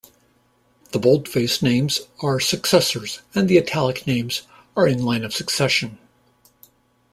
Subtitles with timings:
[0.93, 4.41] The boldface names are successors, and the italic names
[4.75, 5.99] are in line of succession.